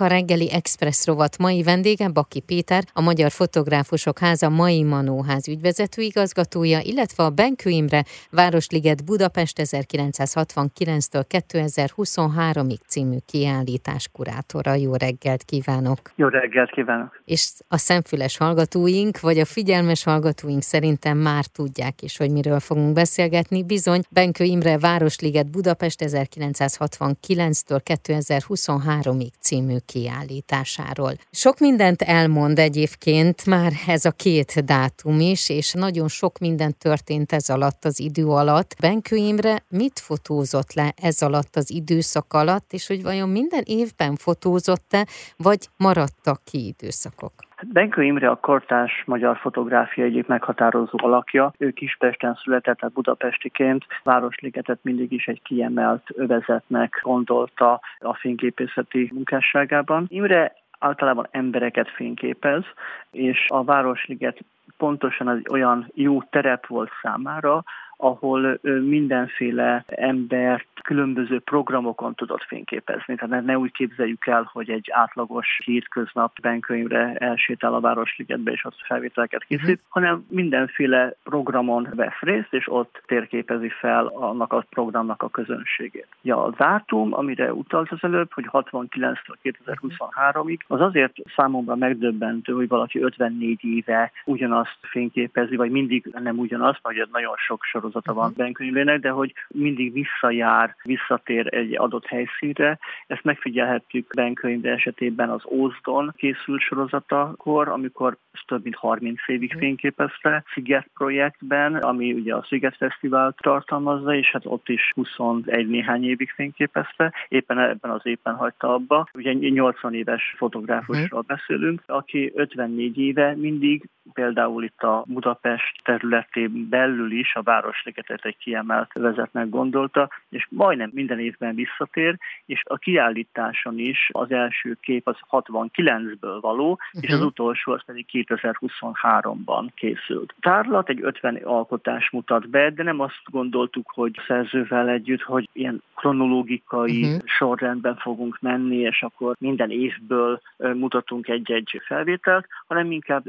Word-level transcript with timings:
A 0.00 0.06
reggeli 0.06 0.52
Express 0.52 1.06
rovat 1.06 1.38
mai 1.38 1.62
vendége 1.62 2.08
Baki 2.08 2.40
Péter, 2.40 2.84
a 2.92 3.00
Magyar 3.00 3.30
Fotográfusok 3.30 4.18
Háza 4.18 4.48
mai 4.48 4.82
Manóház 4.82 5.48
ügyvezető 5.48 6.02
igazgatója, 6.02 6.80
illetve 6.82 7.24
a 7.24 7.30
Benkő 7.30 7.70
Imre 7.70 8.04
Városliget 8.30 9.04
Budapest 9.04 9.60
1969-től 9.62 11.24
2023-ig 11.28 12.78
című 12.86 13.16
kiállítás 13.26 14.08
kurátora. 14.12 14.74
Jó 14.74 14.94
reggelt 14.94 15.42
kívánok! 15.42 15.98
Jó 16.14 16.26
reggelt 16.28 16.70
kívánok! 16.70 17.20
És 17.24 17.50
a 17.68 17.76
szemfüles 17.76 18.36
hallgatóink, 18.36 19.20
vagy 19.20 19.38
a 19.38 19.44
figyelmes 19.44 20.04
hallgatóink 20.04 20.62
szerintem 20.62 21.18
már 21.18 21.44
tudják 21.44 22.02
is, 22.02 22.16
hogy 22.16 22.30
miről 22.30 22.60
fogunk 22.60 22.92
beszélgetni. 22.92 23.64
Bizony, 23.64 24.02
Benkő 24.10 24.44
Imre 24.44 24.78
Városliget 24.78 25.50
Budapest 25.50 26.04
1969-től 26.04 27.80
2023-ig 27.84 29.30
című 29.40 29.76
kiállításáról. 29.88 31.14
Sok 31.30 31.58
mindent 31.58 32.02
elmond 32.02 32.58
egyébként 32.58 33.46
már 33.46 33.72
ez 33.86 34.04
a 34.04 34.10
két 34.10 34.64
dátum 34.64 35.20
is, 35.20 35.48
és 35.48 35.72
nagyon 35.72 36.08
sok 36.08 36.38
minden 36.38 36.78
történt 36.78 37.32
ez 37.32 37.48
alatt 37.48 37.84
az 37.84 38.00
idő 38.00 38.26
alatt. 38.26 38.74
Benkő 38.80 39.16
Imre 39.16 39.64
mit 39.68 39.98
fotózott 39.98 40.72
le 40.72 40.94
ez 41.02 41.22
alatt 41.22 41.56
az 41.56 41.70
időszak 41.70 42.32
alatt, 42.32 42.72
és 42.72 42.86
hogy 42.86 43.02
vajon 43.02 43.28
minden 43.28 43.62
évben 43.66 44.16
fotózott-e, 44.16 45.06
vagy 45.36 45.68
maradtak 45.76 46.40
ki 46.44 46.66
időszakok? 46.66 47.47
Benkő 47.66 48.02
Imre 48.02 48.28
a 48.28 48.36
kortás 48.36 49.02
magyar 49.06 49.36
fotográfia 49.36 50.04
egyik 50.04 50.26
meghatározó 50.26 50.96
alakja. 51.02 51.52
Ő 51.58 51.70
Kispesten 51.70 52.38
született, 52.42 52.78
tehát 52.78 52.94
budapestiként 52.94 53.86
Városligetet 54.02 54.78
mindig 54.82 55.12
is 55.12 55.26
egy 55.26 55.42
kiemelt 55.42 56.02
övezetnek 56.14 57.00
gondolta 57.02 57.80
a 57.98 58.14
fényképészeti 58.14 59.10
munkásságában. 59.12 60.06
Imre 60.08 60.54
általában 60.78 61.28
embereket 61.30 61.88
fényképez, 61.88 62.64
és 63.10 63.46
a 63.48 63.64
Városliget 63.64 64.38
pontosan 64.76 65.28
az 65.28 65.38
olyan 65.50 65.90
jó 65.94 66.22
terep 66.22 66.66
volt 66.66 66.90
számára, 67.02 67.64
ahol 68.00 68.58
mindenféle 68.80 69.84
embert 69.86 70.66
különböző 70.82 71.38
programokon 71.38 72.14
tudott 72.14 72.42
fényképezni. 72.42 73.14
Tehát 73.14 73.44
ne 73.44 73.58
úgy 73.58 73.72
képzeljük 73.72 74.26
el, 74.26 74.50
hogy 74.52 74.70
egy 74.70 74.88
átlagos 74.90 75.60
hétköznap 75.64 76.40
benkönyvre 76.40 77.14
elsétál 77.14 77.74
a 77.74 77.80
Városligetbe, 77.80 78.52
és 78.52 78.64
ott 78.64 78.80
felvételeket 78.86 79.44
készít, 79.44 79.64
uh-huh. 79.64 79.88
hanem 79.88 80.26
mindenféle 80.28 81.14
programon 81.22 81.88
vesz 81.94 82.20
részt, 82.20 82.52
és 82.52 82.68
ott 82.68 83.02
térképezi 83.06 83.68
fel 83.68 84.06
annak 84.06 84.52
a 84.52 84.66
programnak 84.70 85.22
a 85.22 85.28
közönségét. 85.28 86.08
Ja, 86.22 86.44
a 86.44 86.50
dátum, 86.56 87.14
amire 87.14 87.52
utalt 87.52 87.90
az 87.90 87.98
előbb, 88.00 88.32
hogy 88.32 88.48
69-től 88.52 89.36
2023-ig, 89.42 90.58
az 90.66 90.80
azért 90.80 91.14
számomra 91.36 91.74
megdöbbentő, 91.74 92.52
hogy 92.52 92.68
valaki 92.68 93.00
54 93.02 93.64
éve 93.64 94.12
ugyanazt 94.24 94.78
fényképezi, 94.80 95.56
vagy 95.56 95.70
mindig 95.70 96.10
nem 96.22 96.38
ugyanazt, 96.38 96.80
mert 96.82 97.10
nagyon 97.10 97.34
sok 97.36 97.62
sorozat 97.64 97.87
sorozata 97.88 98.14
van 98.14 98.32
Ben 98.36 98.52
könyvének, 98.52 99.00
de 99.00 99.10
hogy 99.10 99.34
mindig 99.48 99.92
visszajár, 99.92 100.76
visszatér 100.82 101.54
egy 101.54 101.76
adott 101.76 102.06
helyszínre. 102.06 102.78
Ezt 103.06 103.24
megfigyelhettük 103.24 104.14
Ben 104.14 104.34
könyve 104.34 104.70
esetében 104.70 105.30
az 105.30 105.42
Ózdon 105.46 106.12
készült 106.16 106.60
sorozatakor, 106.60 107.68
amikor 107.68 108.16
több 108.46 108.62
mint 108.62 108.76
30 108.76 109.18
évig 109.26 109.50
mhm. 109.50 109.58
fényképezte 109.58 110.44
Sziget 110.52 110.88
projektben, 110.94 111.74
ami 111.74 112.12
ugye 112.12 112.34
a 112.34 112.44
Sziget 112.48 112.76
Fesztivált 112.76 113.36
tartalmazza, 113.40 114.14
és 114.14 114.30
hát 114.30 114.46
ott 114.46 114.68
is 114.68 114.92
21 114.94 115.68
néhány 115.68 116.04
évig 116.04 116.30
fényképezte, 116.30 117.12
éppen 117.28 117.58
ebben 117.58 117.90
az 117.90 118.00
éppen 118.02 118.34
hagyta 118.34 118.74
abba. 118.74 119.08
Ugye 119.14 119.32
80 119.32 119.94
éves 119.94 120.34
fotográfusról 120.36 121.24
mhm. 121.26 121.34
beszélünk, 121.34 121.82
aki 121.86 122.32
54 122.34 122.98
éve 122.98 123.36
mindig 123.36 123.88
például 124.12 124.64
itt 124.64 124.82
a 124.82 125.04
Budapest 125.06 125.82
területén 125.84 126.68
belül 126.68 127.12
is 127.12 127.34
a 127.34 127.42
Városligetet 127.42 128.24
egy 128.24 128.36
kiemelt 128.36 128.92
vezetnek 128.92 129.48
gondolta, 129.48 130.08
és 130.28 130.46
majdnem 130.50 130.90
minden 130.92 131.18
évben 131.18 131.54
visszatér, 131.54 132.18
és 132.46 132.62
a 132.64 132.76
kiállításon 132.76 133.78
is 133.78 134.08
az 134.12 134.30
első 134.30 134.76
kép 134.80 135.08
az 135.08 135.16
69-ből 135.30 136.38
való, 136.40 136.70
uh-huh. 136.70 137.02
és 137.02 137.10
az 137.10 137.18
mhm. 137.18 137.26
utolsó 137.26 137.72
az 137.72 137.84
pedig 137.84 138.06
2023-ban 138.12 139.68
készült. 139.74 140.34
Tárlat 140.40 140.88
egy 140.88 141.02
50 141.02 141.36
alkotás 141.36 142.10
mutat 142.10 142.48
be, 142.48 142.70
de 142.70 142.82
nem 142.82 143.00
azt 143.00 143.22
gondoltuk, 143.24 143.90
hogy 143.94 144.20
szerzővel 144.26 144.88
együtt, 144.88 145.22
hogy 145.22 145.48
ilyen 145.52 145.82
kronológikai 145.94 147.02
uh-huh. 147.02 147.20
sorrendben 147.24 147.96
fogunk 147.96 148.38
menni, 148.40 148.76
és 148.76 149.02
akkor 149.02 149.36
minden 149.38 149.70
évből 149.70 150.40
mutatunk 150.56 151.28
egy-egy 151.28 151.80
felvételt, 151.84 152.46
hanem 152.66 152.90
inkább 152.90 153.24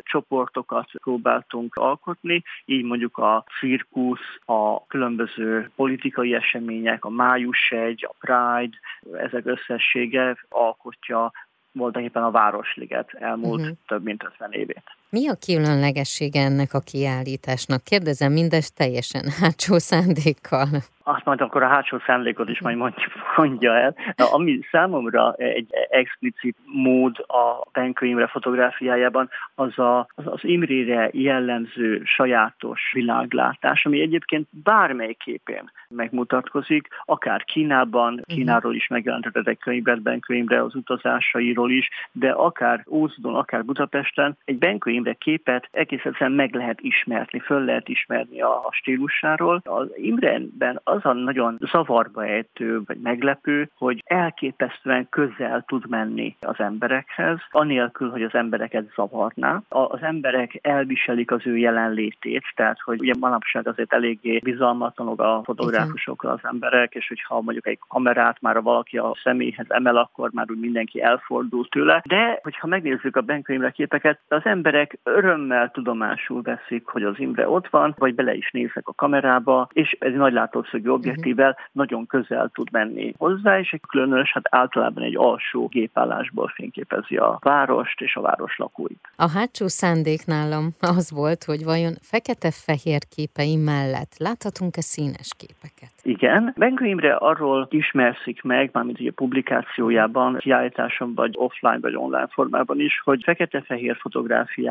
csoportokat 0.70 1.02
próbáltunk 1.02 1.76
alkotni, 1.76 2.44
így 2.66 2.84
mondjuk 2.84 3.18
a 3.18 3.46
cirkusz, 3.60 4.40
a 4.46 4.86
különböző 4.88 5.72
politikai 5.76 6.34
események, 6.34 7.06
a 7.06 7.10
május 7.10 7.72
egy, 7.72 8.08
a 8.10 8.16
Pride, 8.20 8.78
ezek 9.24 9.46
összessége 9.46 10.38
alkotja 10.50 11.32
voltak 11.72 12.04
éppen 12.04 12.24
a 12.24 12.32
Városliget 12.32 13.14
elmúlt 13.14 13.62
uh-huh. 13.62 13.78
több 13.88 14.04
mint 14.04 14.24
50 14.24 14.52
évét. 14.52 14.84
Mi 15.12 15.30
a 15.30 15.36
különlegessége 15.46 16.42
ennek 16.42 16.74
a 16.74 16.80
kiállításnak? 16.80 17.84
Kérdezem 17.84 18.32
mindezt 18.32 18.76
teljesen 18.76 19.24
hátsó 19.42 19.78
szándékkal 19.78 20.68
azt 21.10 21.26
majd 21.26 21.42
akkor 21.42 21.64
a 21.64 21.68
hátsó 21.68 21.98
szándékot 22.06 22.50
is 22.50 22.62
majd 22.62 22.94
mondja 23.36 23.76
el. 23.76 23.96
Na, 24.16 24.34
ami 24.34 24.60
számomra 24.72 25.34
egy 25.34 25.68
explicit 25.90 26.58
mód 26.66 27.18
a 27.28 27.68
Benkő 27.72 28.06
Imre 28.06 28.28
fotográfiájában, 28.28 29.30
az 29.56 29.80
a, 29.80 30.00
az, 30.16 30.28
az 30.28 30.40
Imrére 30.42 31.10
jellemző 31.14 32.02
sajátos 32.04 32.92
világlátás, 32.94 33.86
ami 33.86 34.02
egyébként 34.02 34.48
bármely 34.64 35.14
képén 35.14 35.72
megmutatkozik, 35.90 36.88
akár 37.06 37.44
Kínában, 37.44 38.14
mhm. 38.14 38.22
Kínáról 38.28 38.76
is 38.76 38.88
megjelentetett 38.88 39.48
egy 39.48 39.60
könyvet 39.60 40.02
Benkő 40.02 40.36
Imre 40.36 40.64
az 40.64 40.76
utazásairól 40.76 41.72
is, 41.72 41.90
de 42.12 42.30
akár 42.30 42.86
Ózdon, 42.88 43.36
akár 43.36 43.66
Budapesten 43.66 44.38
egy 44.46 44.58
Benkő 44.58 44.92
Imre 45.00 45.14
képet 45.14 45.68
egész 45.72 46.04
egyszerűen 46.04 46.32
meg 46.32 46.54
lehet 46.54 46.82
ismerni, 46.82 47.40
föl 47.40 47.64
lehet 47.64 47.88
ismerni 47.88 48.42
a, 48.42 48.52
a 48.52 48.70
stílusáról. 48.72 49.62
Az 49.64 49.88
Imreben 49.96 50.80
az 50.84 51.06
a 51.06 51.14
nagyon 51.14 51.58
zavarba 51.72 52.26
ejtő 52.26 52.82
vagy 52.86 52.98
meglepő, 52.98 53.70
hogy 53.78 54.04
elképesztően 54.06 55.08
közel 55.10 55.64
tud 55.68 55.90
menni 55.90 56.36
az 56.40 56.60
emberekhez, 56.60 57.38
anélkül, 57.50 58.10
hogy 58.10 58.24
az 58.24 58.34
embereket 58.34 58.92
zavarná. 58.96 59.62
Az 59.68 60.02
emberek 60.02 60.60
elviselik 60.62 61.32
az 61.32 61.48
ő 61.48 61.58
jelenlétét, 61.58 62.44
tehát 62.56 62.80
hogy 62.80 63.00
ugye 63.00 63.14
manapság 63.20 63.68
azért 63.68 63.94
eléggé 63.94 64.40
bizalmatlanok 64.44 65.22
a 65.22 65.42
fotográfusokra 65.44 66.32
az 66.32 66.40
emberek, 66.44 66.94
és 66.96 67.08
hogyha 67.08 67.42
mondjuk 67.42 67.68
egy 67.68 67.80
kamerát 67.88 68.42
már 68.42 68.62
valaki 68.62 68.98
a 68.98 69.18
személyhez 69.24 69.66
emel, 69.70 69.98
akkor 69.98 70.30
már 70.34 70.46
úgy 70.52 70.60
mindenki 70.60 71.02
elfordul 71.02 71.68
tőle. 71.68 72.02
De 72.06 72.40
hogyha 72.44 72.68
megnézzük 72.68 73.16
a 73.16 73.22
Benkönyvre 73.22 73.70
képeket, 73.70 74.20
az 74.28 74.42
emberek 74.44 74.89
örömmel 75.04 75.72
tudomásul 75.72 76.42
veszik, 76.42 76.86
hogy 76.86 77.04
az 77.04 77.20
Imre 77.20 77.50
ott 77.50 77.68
van, 77.68 77.96
vagy 77.98 78.16
bele 78.16 78.34
is 78.34 78.52
néznek 78.52 78.88
a 78.88 78.94
kamerába, 78.94 79.70
és 79.74 79.98
ez 80.00 80.14
nagy 80.14 80.34
látószög 80.34 80.80
szemszögű 80.80 80.90
objektívvel 80.90 81.58
nagyon 81.72 82.08
közel 82.08 82.50
tud 82.54 82.72
menni 82.72 83.14
hozzá, 83.18 83.60
és 83.60 83.72
egy 83.72 83.82
különös, 83.88 84.32
hát 84.34 84.44
általában 84.50 85.04
egy 85.04 85.16
alsó 85.16 85.68
gépállásból 85.68 86.52
fényképezi 86.56 87.16
a 87.16 87.40
várost 87.42 88.02
és 88.02 88.16
a 88.16 88.22
város 88.22 88.58
lakóit. 88.58 89.10
A 89.16 89.30
hátsó 89.30 89.68
szándék 89.68 90.26
nálam 90.26 90.70
az 90.80 91.12
volt, 91.12 91.44
hogy 91.44 91.64
vajon 91.64 91.94
fekete-fehér 92.02 93.02
képei 93.16 93.56
mellett 93.56 94.14
láthatunk-e 94.18 94.82
színes 94.82 95.32
képeket? 95.38 95.94
Igen. 96.04 96.54
Benkő 96.58 96.86
Imre 96.86 97.14
arról 97.14 97.68
ismerszik 97.70 98.42
meg, 98.42 98.70
mármint 98.74 99.00
ugye 99.00 99.12
publikációjában, 99.12 100.38
kiállításon 100.38 101.14
vagy 101.16 101.34
offline 101.38 101.80
vagy 101.82 101.96
online 101.96 102.28
formában 102.32 102.80
is, 102.80 103.02
hogy 103.04 103.24
fekete-fehér 103.24 103.98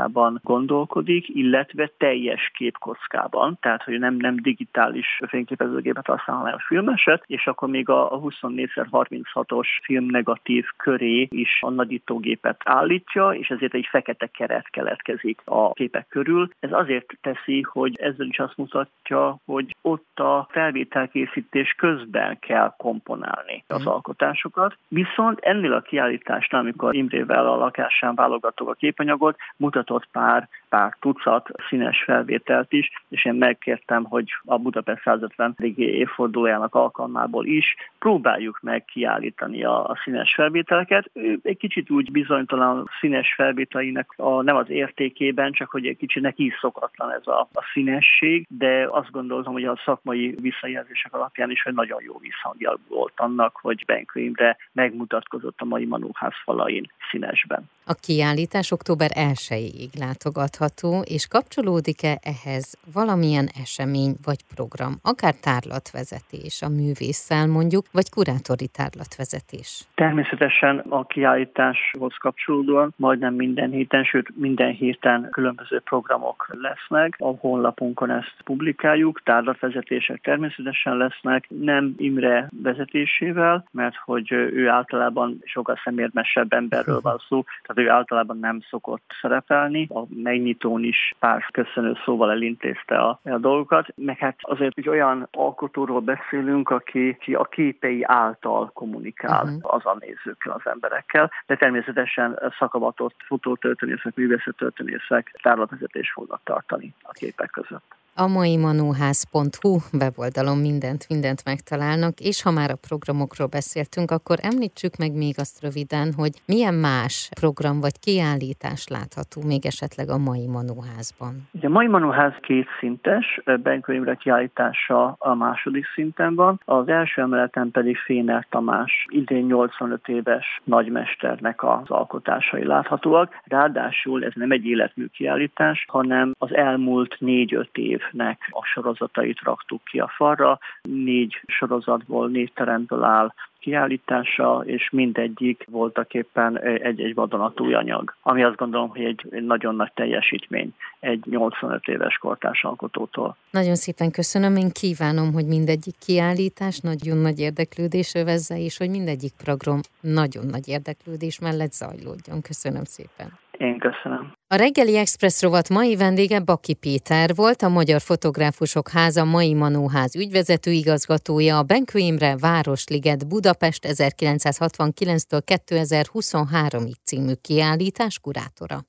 fotográfiában 0.09 0.41
gondolkodik, 0.43 1.29
illetve 1.29 1.91
teljes 1.97 2.51
képkockában, 2.55 3.59
tehát 3.61 3.83
hogy 3.83 3.99
nem, 3.99 4.17
nem 4.17 4.37
digitális 4.37 5.21
fényképezőgép 5.29 5.99
filmet 6.03 6.07
használ, 6.07 6.37
hanem 6.37 6.59
filmeset, 6.59 7.23
és 7.27 7.47
akkor 7.47 7.69
még 7.69 7.89
a 7.89 8.21
24x36-os 8.23 9.67
film 9.83 10.05
negatív 10.05 10.65
köré 10.77 11.29
is 11.31 11.59
a 11.61 11.71
nagyítógépet 11.71 12.61
állítja, 12.65 13.31
és 13.31 13.49
ezért 13.49 13.75
egy 13.75 13.87
fekete 13.91 14.27
keret 14.27 14.69
keletkezik 14.71 15.41
a 15.45 15.73
képek 15.73 16.07
körül. 16.09 16.49
Ez 16.61 16.73
azért 16.73 17.07
teszi, 17.21 17.63
hogy 17.63 17.97
ezzel 18.01 18.27
is 18.27 18.39
azt 18.39 18.57
mutatja, 18.57 19.37
hogy 19.45 19.77
ott 19.83 20.19
a 20.19 20.47
felvételkészítés 20.51 21.75
közben 21.79 22.39
kell 22.39 22.75
komponálni 22.77 23.65
az 23.67 23.83
mm. 23.83 23.87
alkotásokat. 23.87 24.77
Viszont 24.89 25.39
ennél 25.39 25.73
a 25.73 25.81
kiállításnál, 25.81 26.61
amikor 26.61 26.95
Imrével 26.95 27.47
a 27.47 27.57
lakásán 27.57 28.15
válogatok 28.15 28.69
a 28.69 28.73
képanyagot, 28.73 29.37
mutatott 29.57 29.98
ott 29.99 30.09
pár 30.13 30.49
pár 30.69 30.97
tucat 31.01 31.49
színes 31.69 32.03
felvételt 32.03 32.73
is, 32.73 32.91
és 33.09 33.25
én 33.25 33.35
megkértem, 33.35 34.05
hogy 34.05 34.31
a 34.45 34.59
Budapest 34.59 35.03
150. 35.03 35.55
évfordulójának 35.77 36.75
alkalmából 36.75 37.47
is 37.47 37.75
próbáljuk 37.99 38.59
meg 38.63 38.85
kiállítani 38.85 39.65
a, 39.65 39.85
a 39.89 39.99
színes 40.05 40.35
felvételeket. 40.35 41.11
Ő 41.13 41.39
egy 41.43 41.57
kicsit 41.57 41.91
úgy 41.91 42.11
bizonytalan 42.11 42.91
színes 43.01 43.35
felvételeinek 43.35 44.13
a, 44.17 44.43
nem 44.43 44.57
az 44.57 44.71
értékében, 44.71 45.53
csak 45.53 45.71
hogy 45.71 45.87
egy 45.87 45.97
kicsit 45.97 46.23
neki 46.23 46.45
is 46.45 46.59
szokatlan 46.61 47.13
ez 47.13 47.27
a, 47.27 47.49
a 47.53 47.65
színesség, 47.73 48.47
de 48.49 48.89
azt 48.91 49.11
gondolom, 49.11 49.53
hogy 49.53 49.65
a 49.65 49.81
szakmai 49.85 50.37
visszajelzések 50.41 51.15
alapján 51.15 51.51
is, 51.51 51.63
hogy 51.63 51.75
nagyon 51.75 52.03
jó 52.03 52.19
visszhangja 52.19 52.79
volt 52.89 53.13
annak, 53.17 53.59
hogy 53.63 53.85
Benkő 53.87 54.21
Imre 54.21 54.57
megmutatkozott 54.73 55.61
a 55.61 55.65
mai 55.65 55.85
Manóház 55.85 56.35
falain 56.45 56.91
színesben. 57.11 57.71
A 57.85 57.95
kiállítás 57.95 58.71
október 58.71 59.11
1-ig 59.15 59.88
látogatható, 59.99 61.01
és 61.01 61.27
kapcsolódik-e 61.27 62.19
ehhez 62.23 62.75
valamilyen 62.93 63.49
esemény 63.63 64.15
vagy 64.25 64.41
program, 64.55 64.93
akár 65.03 65.35
tárlatvezetés 65.35 66.63
a 66.63 66.69
művésszel 66.69 67.47
mondjuk, 67.47 67.85
vagy 67.93 68.11
kurátori 68.11 68.69
tárlatvezetés? 68.79 69.89
Természetesen 69.95 70.79
a 70.89 71.07
kiállításhoz 71.07 72.15
kapcsolódóan 72.17 72.93
majdnem 72.97 73.35
minden 73.35 73.71
héten, 73.71 74.05
sőt 74.05 74.29
minden 74.37 74.73
héten 74.73 75.29
különböző 75.31 75.81
programok 75.81 76.49
lesznek. 76.61 77.17
A 77.19 77.29
honlapunkon 77.41 78.11
ezt 78.11 78.37
publikáljuk, 78.45 79.23
tárlatvezetések 79.25 80.21
természetesen 80.21 80.97
lesznek, 80.97 81.47
nem 81.49 81.95
Imre 81.97 82.49
vezetésével, 82.63 83.65
mert 83.71 83.97
hogy 83.97 84.33
ő 84.33 84.69
általában 84.69 85.43
sokkal 85.45 85.81
szemérmesebb 85.85 86.53
emberről 86.53 87.01
van 87.09 87.21
szó, 87.29 87.45
tehát 87.63 87.91
ő 87.91 87.91
általában 87.91 88.39
nem 88.39 88.61
szokott 88.71 89.11
szerepelni. 89.21 89.78
A 89.89 90.03
megnyitón 90.09 90.85
is 90.85 91.15
pár 91.19 91.47
köszönő 91.51 91.97
szóval 92.05 92.31
elintézte 92.31 92.99
a, 92.99 93.21
a 93.25 93.39
dolgokat, 93.39 93.87
meg 93.97 94.19
hát 94.19 94.37
azért 94.41 94.79
egy 94.79 94.89
olyan 94.89 95.29
alkotóról 95.31 96.01
beszélünk, 96.01 96.71
aki, 96.71 97.17
aki 97.21 97.35
a 97.35 97.45
képei 97.45 98.03
által 98.05 98.71
kommunikál 98.75 99.45
uh-huh. 99.45 99.75
az 99.75 99.87
a 99.87 99.97
nézőkkel, 100.01 100.53
az 100.53 100.71
emberekkel, 100.73 101.31
de 101.47 101.57
természetesen 101.57 102.39
szakavatott 102.59 103.15
fotótörténészek, 103.27 104.15
művészettörténészek 104.15 105.39
tárlatvezetés 105.43 106.13
fognak 106.13 106.41
tartani 106.45 106.95
a 107.03 107.13
képek 107.13 107.51
között. 107.51 107.98
A 108.25 108.27
mai 108.27 108.57
manóház.hu 108.57 109.73
weboldalon 110.01 110.59
mindent, 110.59 111.03
mindent 111.09 111.41
megtalálnak, 111.45 112.15
és 112.31 112.43
ha 112.43 112.51
már 112.51 112.71
a 112.71 112.83
programokról 112.89 113.49
beszéltünk, 113.59 114.11
akkor 114.11 114.39
említsük 114.51 114.95
meg 115.03 115.13
még 115.25 115.35
azt 115.39 115.63
röviden, 115.63 116.09
hogy 116.21 116.35
milyen 116.47 116.75
más 116.75 117.29
program 117.41 117.81
vagy 117.81 117.97
kiállítás 118.07 118.83
látható 118.97 119.39
még 119.53 119.63
esetleg 119.67 120.09
a 120.17 120.19
mai 120.29 120.47
manóházban. 120.57 121.33
A 121.63 121.69
mai 121.69 121.87
manóház 121.87 122.35
kétszintes, 122.41 123.41
Benkő 123.63 123.95
Imre 123.95 124.15
kiállítása 124.15 125.17
a 125.19 125.35
második 125.35 125.87
szinten 125.95 126.35
van, 126.35 126.61
az 126.65 126.89
első 126.89 127.23
emeleten 127.23 127.71
pedig 127.71 127.97
Féner 127.97 128.47
Tamás 128.51 129.07
idén 129.09 129.45
85 129.47 130.09
éves 130.09 130.61
nagymesternek 130.65 131.63
az 131.63 131.91
alkotásai 131.91 132.65
láthatóak. 132.65 133.41
Ráadásul 133.45 134.25
ez 134.25 134.33
nem 134.35 134.51
egy 134.51 134.65
életmű 134.65 135.07
kiállítás, 135.07 135.85
hanem 135.89 136.35
az 136.39 136.55
elmúlt 136.55 137.17
négy-öt 137.19 137.77
év 137.77 138.01
évnek 138.09 138.49
a 138.51 138.65
sorozatait 138.65 139.41
raktuk 139.43 139.85
ki 139.85 139.99
a 139.99 140.13
falra. 140.17 140.59
Négy 140.83 141.41
sorozatból, 141.47 142.29
négy 142.29 142.53
teremből 142.53 143.05
áll 143.05 143.33
kiállítása, 143.61 144.63
és 144.65 144.91
mindegyik 144.91 145.65
voltak 145.71 146.15
éppen 146.15 146.59
egy-egy 146.61 147.15
vadonatúj 147.15 147.75
anyag, 147.75 148.15
ami 148.23 148.43
azt 148.43 148.57
gondolom, 148.57 148.89
hogy 148.89 149.03
egy 149.03 149.43
nagyon 149.43 149.77
nagy 149.77 149.93
teljesítmény 149.95 150.75
egy 151.01 151.23
85 151.31 151.87
éves 151.87 152.19
kortárs 152.19 152.65
alkotótól. 152.65 153.37
Nagyon 153.51 153.75
szépen 153.75 154.11
köszönöm, 154.11 154.57
én 154.57 154.71
kívánom, 154.71 155.33
hogy 155.33 155.47
mindegyik 155.47 155.95
kiállítás 155.99 156.79
nagyon 156.79 157.17
nagy 157.17 157.39
érdeklődés 157.39 158.15
övezze, 158.15 158.59
és 158.59 158.79
hogy 158.79 158.91
mindegyik 158.91 159.33
program 159.45 159.81
nagyon 160.01 160.47
nagy 160.47 160.69
érdeklődés 160.69 161.39
mellett 161.39 161.73
zajlódjon. 161.73 162.43
Köszönöm 162.43 162.85
szépen. 162.85 163.48
Én 163.59 163.79
köszönöm. 163.79 164.33
A 164.47 164.57
reggeli 164.57 164.97
Express 164.97 165.43
rovat 165.43 165.69
mai 165.69 165.97
vendége 165.97 166.41
Baki 166.41 166.75
Péter 166.75 167.35
volt, 167.35 167.63
a 167.63 167.69
Magyar 167.69 168.01
Fotográfusok 168.01 168.89
Háza 168.89 169.25
mai 169.25 169.55
Manóház 169.55 170.17
ügyvezető 170.17 170.71
igazgatója, 170.71 171.59
a 171.59 171.63
Benkő 171.63 171.99
Imre 171.99 172.37
Városliget 172.37 173.29
Budapest 173.29 173.87
1969-től 173.89 175.61
2023-ig 175.67 176.95
című 177.05 177.33
kiállítás 177.41 178.19
kurátora. 178.19 178.89